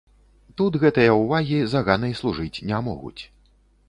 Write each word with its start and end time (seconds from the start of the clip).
Тут 0.59 0.77
гэтыя 0.83 1.11
ўвагі 1.19 1.59
заганай 1.73 2.15
служыць 2.21 2.63
не 2.73 2.79
могуць. 2.89 3.21